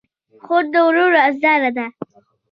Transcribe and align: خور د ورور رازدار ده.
خور 0.43 0.63
د 0.73 0.75
ورور 0.87 1.09
رازدار 1.17 1.61
ده. 1.77 1.85